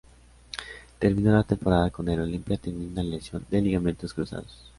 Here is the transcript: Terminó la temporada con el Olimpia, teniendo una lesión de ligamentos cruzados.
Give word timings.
Terminó 0.97 1.31
la 1.31 1.43
temporada 1.43 1.91
con 1.91 2.09
el 2.09 2.21
Olimpia, 2.21 2.57
teniendo 2.57 3.01
una 3.01 3.07
lesión 3.07 3.45
de 3.51 3.61
ligamentos 3.61 4.15
cruzados. 4.15 4.65